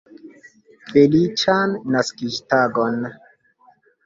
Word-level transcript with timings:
Feliĉan 0.93 1.75
naskiĝtagon! 1.97 2.99